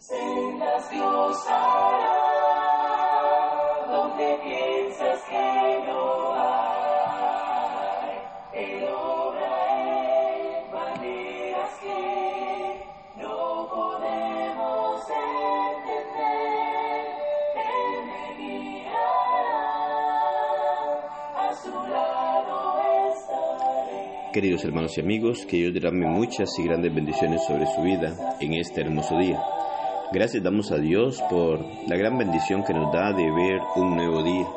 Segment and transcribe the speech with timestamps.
[0.00, 2.16] sendas Dios hará,
[3.86, 6.48] donde piensas que no hay.
[8.54, 12.00] Él obra en maneras que
[13.20, 15.02] no podemos
[15.68, 17.04] entender.
[17.56, 19.60] Él me guiará,
[21.36, 22.56] a su lado
[23.12, 24.32] estaré.
[24.32, 28.54] Queridos hermanos y amigos, que Dios derrame muchas y grandes bendiciones sobre su vida en
[28.54, 29.38] este hermoso día.
[30.12, 34.24] Gracias damos a Dios por la gran bendición que nos da de ver un nuevo
[34.24, 34.48] día.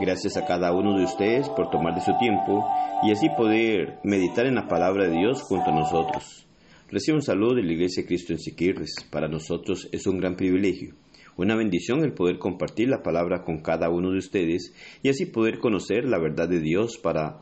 [0.00, 2.68] Gracias a cada uno de ustedes por tomar de su tiempo
[3.04, 6.44] y así poder meditar en la palabra de Dios junto a nosotros.
[6.88, 8.96] Recibo un saludo de la Iglesia de Cristo en Siquirres.
[9.12, 10.96] Para nosotros es un gran privilegio,
[11.36, 15.60] una bendición el poder compartir la palabra con cada uno de ustedes y así poder
[15.60, 17.38] conocer la verdad de Dios para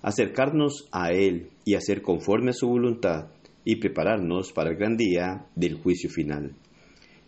[0.00, 3.26] acercarnos a Él y hacer conforme a su voluntad
[3.62, 6.54] y prepararnos para el gran día del juicio final.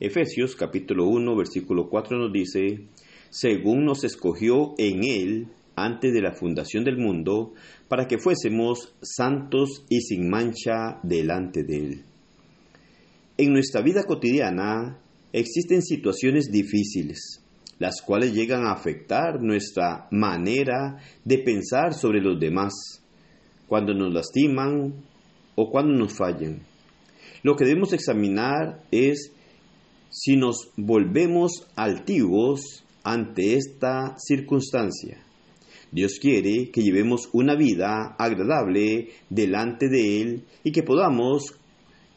[0.01, 2.87] Efesios capítulo 1 versículo 4 nos dice,
[3.29, 7.53] según nos escogió en Él antes de la fundación del mundo,
[7.87, 12.03] para que fuésemos santos y sin mancha delante de Él.
[13.37, 14.99] En nuestra vida cotidiana
[15.35, 17.45] existen situaciones difíciles,
[17.79, 22.73] las cuales llegan a afectar nuestra manera de pensar sobre los demás,
[23.69, 24.95] cuando nos lastiman
[25.57, 26.61] o cuando nos fallan.
[27.43, 29.33] Lo que debemos examinar es
[30.11, 35.25] si nos volvemos altivos ante esta circunstancia.
[35.93, 41.55] Dios quiere que llevemos una vida agradable delante de Él y que podamos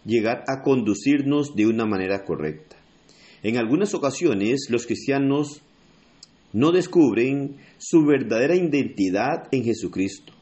[0.06, 2.76] llegar a conducirnos de una manera correcta.
[3.42, 5.62] En algunas ocasiones los cristianos
[6.52, 10.34] no descubren su verdadera identidad en Jesucristo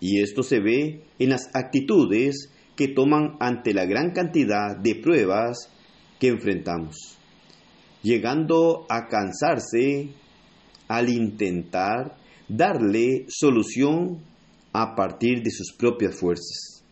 [0.00, 5.70] y esto se ve en las actitudes que toman ante la gran cantidad de pruebas
[6.22, 7.18] que enfrentamos,
[8.00, 10.10] llegando a cansarse
[10.86, 12.16] al intentar
[12.48, 14.20] darle solución
[14.72, 16.84] a partir de sus propias fuerzas.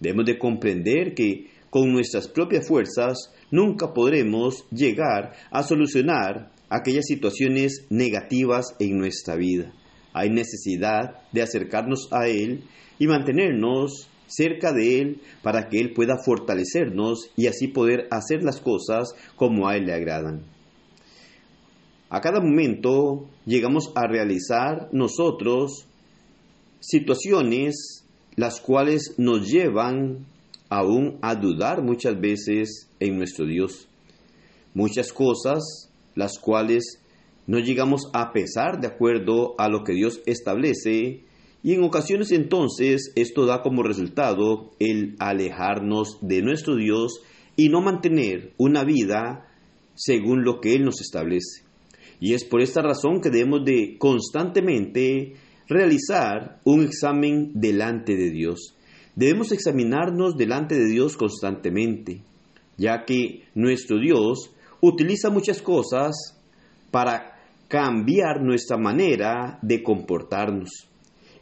[0.00, 7.86] Debemos de comprender que con nuestras propias fuerzas nunca podremos llegar a solucionar aquellas situaciones
[7.88, 9.72] negativas en nuestra vida.
[10.12, 12.64] Hay necesidad de acercarnos a Él
[12.98, 18.60] y mantenernos cerca de Él para que Él pueda fortalecernos y así poder hacer las
[18.60, 20.42] cosas como a Él le agradan.
[22.10, 25.86] A cada momento llegamos a realizar nosotros
[26.80, 28.04] situaciones
[28.36, 30.26] las cuales nos llevan
[30.68, 33.88] aún a dudar muchas veces en nuestro Dios.
[34.74, 37.00] Muchas cosas las cuales
[37.46, 41.22] no llegamos a pesar de acuerdo a lo que Dios establece
[41.64, 47.22] y en ocasiones entonces esto da como resultado el alejarnos de nuestro Dios
[47.56, 49.48] y no mantener una vida
[49.94, 51.62] según lo que Él nos establece.
[52.20, 55.36] Y es por esta razón que debemos de constantemente
[55.66, 58.74] realizar un examen delante de Dios.
[59.16, 62.20] Debemos examinarnos delante de Dios constantemente,
[62.76, 64.50] ya que nuestro Dios
[64.82, 66.14] utiliza muchas cosas
[66.90, 67.38] para
[67.68, 70.90] cambiar nuestra manera de comportarnos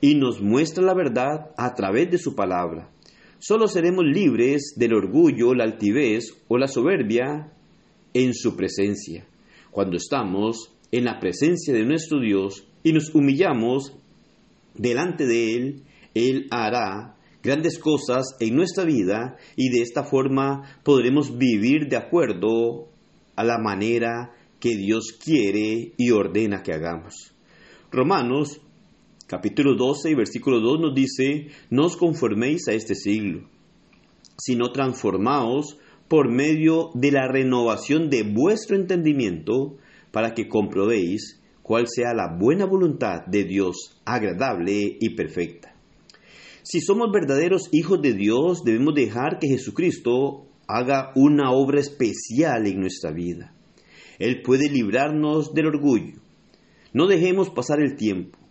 [0.03, 2.91] y nos muestra la verdad a través de su palabra.
[3.39, 7.53] Solo seremos libres del orgullo, la altivez o la soberbia
[8.13, 9.25] en su presencia.
[9.71, 13.95] Cuando estamos en la presencia de nuestro Dios y nos humillamos
[14.75, 15.83] delante de Él,
[16.15, 22.89] Él hará grandes cosas en nuestra vida y de esta forma podremos vivir de acuerdo
[23.37, 27.35] a la manera que Dios quiere y ordena que hagamos.
[27.93, 28.61] Romanos
[29.33, 33.49] capítulo 12 y versículo 2 nos dice, no os conforméis a este siglo,
[34.37, 39.79] sino transformaos por medio de la renovación de vuestro entendimiento,
[40.11, 45.75] para que comprobéis cuál sea la buena voluntad de Dios, agradable y perfecta.
[46.63, 52.81] Si somos verdaderos hijos de Dios, debemos dejar que Jesucristo haga una obra especial en
[52.81, 53.55] nuestra vida.
[54.19, 56.21] Él puede librarnos del orgullo.
[56.93, 58.42] No dejemos pasar el tiempo.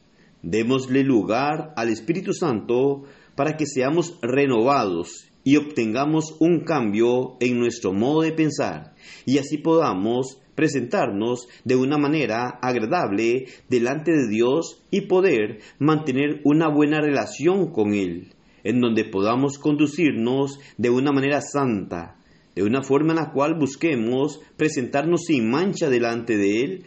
[0.43, 3.03] Démosle lugar al Espíritu Santo
[3.35, 8.93] para que seamos renovados y obtengamos un cambio en nuestro modo de pensar
[9.25, 16.67] y así podamos presentarnos de una manera agradable delante de Dios y poder mantener una
[16.67, 18.33] buena relación con Él,
[18.63, 22.17] en donde podamos conducirnos de una manera santa,
[22.55, 26.83] de una forma en la cual busquemos presentarnos sin mancha delante de Él,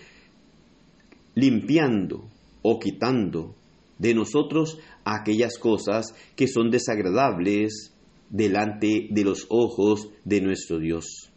[1.35, 2.29] limpiando
[2.65, 3.55] o quitando
[3.99, 7.93] de nosotros aquellas cosas que son desagradables
[8.31, 11.31] delante de los ojos de nuestro Dios.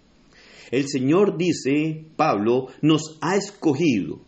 [0.72, 4.22] El Señor dice, Pablo, nos ha escogido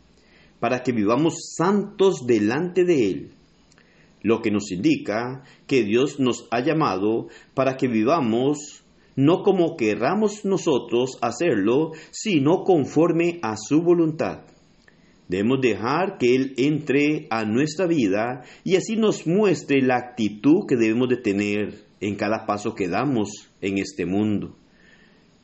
[0.60, 3.32] para que vivamos santos delante de Él,
[4.22, 8.84] lo que nos indica que Dios nos ha llamado para que vivamos
[9.16, 14.42] no como querramos nosotros hacerlo, sino conforme a su voluntad.
[15.30, 20.76] Debemos dejar que Él entre a nuestra vida y así nos muestre la actitud que
[20.76, 23.30] debemos de tener en cada paso que damos
[23.62, 24.58] en este mundo.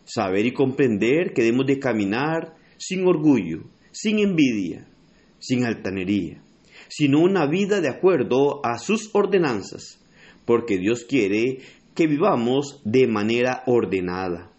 [0.04, 4.88] Saber y comprender que debemos de caminar sin orgullo, sin envidia,
[5.38, 6.42] sin altanería,
[6.88, 10.00] sino una vida de acuerdo a sus ordenanzas,
[10.46, 11.60] porque Dios quiere
[11.94, 14.52] que vivamos de manera ordenada.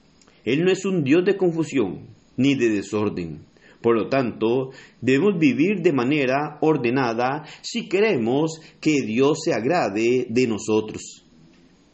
[0.45, 2.07] Él no es un Dios de confusión
[2.37, 3.46] ni de desorden.
[3.87, 10.47] Por lo tanto, debemos vivir de manera ordenada si queremos que Dios se agrade de
[10.49, 11.25] nosotros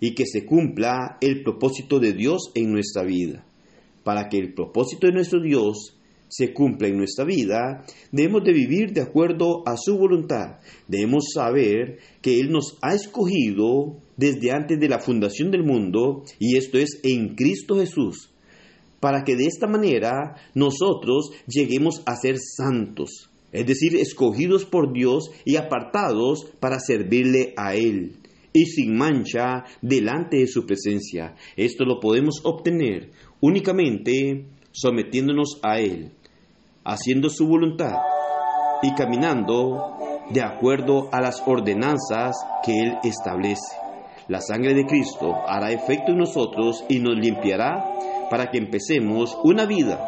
[0.00, 3.44] y que se cumpla el propósito de Dios en nuestra vida.
[4.04, 5.98] Para que el propósito de nuestro Dios
[6.28, 10.60] se cumpla en nuestra vida, debemos de vivir de acuerdo a su voluntad.
[10.88, 16.56] Debemos saber que Él nos ha escogido desde antes de la fundación del mundo, y
[16.56, 18.31] esto es en Cristo Jesús,
[19.02, 25.32] para que de esta manera nosotros lleguemos a ser santos, es decir, escogidos por Dios
[25.44, 28.12] y apartados para servirle a Él
[28.52, 31.34] y sin mancha delante de su presencia.
[31.56, 33.10] Esto lo podemos obtener
[33.40, 36.12] únicamente sometiéndonos a Él,
[36.84, 37.96] haciendo su voluntad
[38.84, 39.96] y caminando
[40.30, 43.76] de acuerdo a las ordenanzas que Él establece.
[44.28, 47.84] La sangre de Cristo hará efecto en nosotros y nos limpiará
[48.32, 50.00] para que empecemos una vida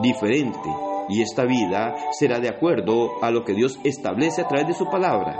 [0.00, 0.70] diferente
[1.08, 4.88] y esta vida será de acuerdo a lo que Dios establece a través de su
[4.88, 5.36] palabra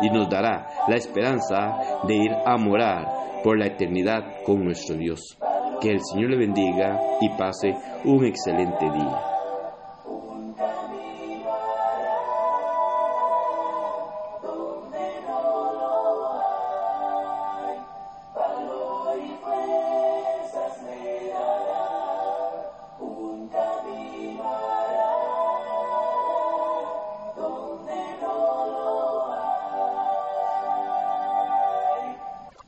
[0.00, 5.36] y nos dará la esperanza de ir a morar por la eternidad con nuestro Dios.
[5.82, 7.74] Que el Señor le bendiga y pase
[8.06, 9.31] un excelente día.